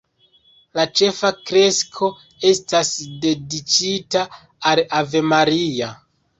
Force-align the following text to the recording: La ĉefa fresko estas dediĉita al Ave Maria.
La 0.77 0.85
ĉefa 1.01 1.29
fresko 1.49 2.09
estas 2.53 2.91
dediĉita 3.27 4.27
al 4.73 4.85
Ave 5.05 5.27
Maria. 5.39 5.95